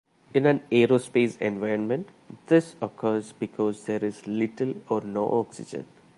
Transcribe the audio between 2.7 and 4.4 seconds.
occurs because there is